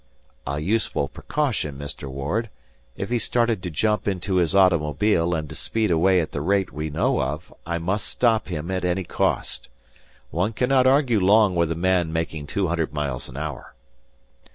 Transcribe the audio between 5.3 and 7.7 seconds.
and to speed away at the rate we know of,